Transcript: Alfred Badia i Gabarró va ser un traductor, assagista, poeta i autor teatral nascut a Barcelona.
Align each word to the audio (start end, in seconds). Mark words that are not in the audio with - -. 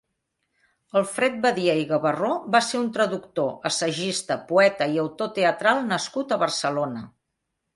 Alfred 1.01 1.35
Badia 1.43 1.75
i 1.81 1.83
Gabarró 1.91 2.31
va 2.55 2.61
ser 2.69 2.81
un 2.85 2.89
traductor, 2.95 3.51
assagista, 3.71 4.39
poeta 4.53 4.89
i 4.95 5.01
autor 5.05 5.31
teatral 5.37 5.87
nascut 5.93 6.35
a 6.35 6.41
Barcelona. 6.47 7.07